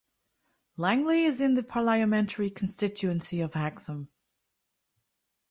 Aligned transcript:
Langley 0.77 1.25
is 1.25 1.39
in 1.39 1.53
the 1.53 1.61
parliamentary 1.61 2.49
constituency 2.49 3.39
of 3.39 3.53
Hexham. 3.53 4.09